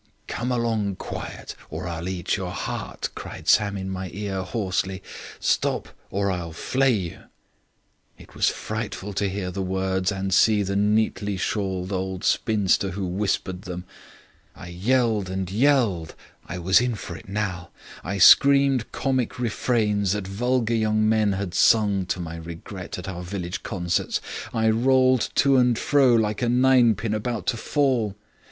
[0.25, 5.03] "'Come along quiet, or I'll eat your heart,' cried Sam in my ear hoarsely.
[5.39, 7.19] 'Stop, or I'll flay you.'
[8.17, 13.05] It was frightful to hear the words and see the neatly shawled old spinster who
[13.05, 13.83] whispered them.
[14.55, 16.15] "I yelled, and yelled
[16.47, 17.69] I was in for it now.
[18.03, 23.21] I screamed comic refrains that vulgar young men had sung, to my regret, at our
[23.21, 24.19] village concerts;
[24.51, 28.15] I rolled to and fro like a ninepin about to fall.